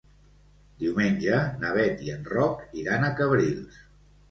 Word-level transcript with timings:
Diumenge 0.83 1.41
na 1.65 1.75
Bet 1.77 2.03
i 2.07 2.11
en 2.15 2.27
Roc 2.33 2.67
iran 2.83 3.09
a 3.09 3.15
Cabrils. 3.23 3.81